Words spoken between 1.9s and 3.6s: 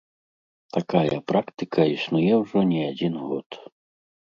існуе ўжо не адзін год.